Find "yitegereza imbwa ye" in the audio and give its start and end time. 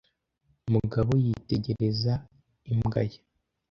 1.25-3.19